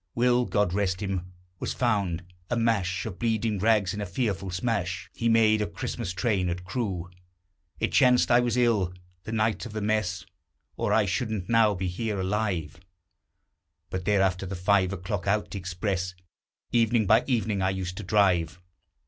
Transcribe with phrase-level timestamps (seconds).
[0.15, 1.31] Will God rest him!
[1.59, 6.11] was found a mash Of bleeding rags, in a fearful smash He made of Christmas
[6.11, 7.07] train at Crewe.
[7.79, 8.95] It chanced I was ill
[9.25, 10.25] the night of the mess,
[10.75, 12.79] Or I shouldn't now be here alive;
[13.91, 16.15] But thereafter, the five o'clock out express,
[16.71, 18.59] Evening by evening, I used to drive.